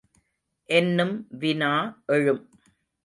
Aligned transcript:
என்னும் 0.69 1.27
வினா 1.29 2.01
எழும். 2.05 2.41